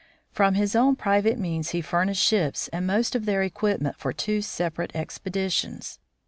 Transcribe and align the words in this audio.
From 0.31 0.55
his 0.55 0.75
own 0.75 0.95
private 0.95 1.37
means 1.37 1.69
he 1.69 1.81
furnished 1.81 2.23
ships 2.25 2.69
and 2.69 2.87
most 2.87 3.13
of 3.13 3.25
their 3.27 3.43
equipment 3.43 3.97
for 3.99 4.11
two 4.11 4.41
separate 4.41 4.89
expeditions. 4.95 5.99